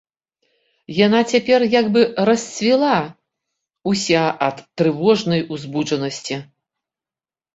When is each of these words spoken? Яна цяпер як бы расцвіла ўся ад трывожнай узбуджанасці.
Яна 1.05 1.19
цяпер 1.33 1.59
як 1.79 1.85
бы 1.97 2.01
расцвіла 2.29 2.95
ўся 3.91 4.23
ад 4.47 4.57
трывожнай 4.83 5.41
узбуджанасці. 5.57 6.35